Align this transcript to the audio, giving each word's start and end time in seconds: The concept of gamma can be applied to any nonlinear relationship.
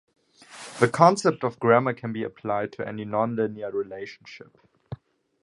The 0.79 0.87
concept 0.89 1.43
of 1.43 1.59
gamma 1.59 1.93
can 1.93 2.11
be 2.11 2.23
applied 2.23 2.71
to 2.71 2.87
any 2.87 3.05
nonlinear 3.05 3.71
relationship. 3.71 4.57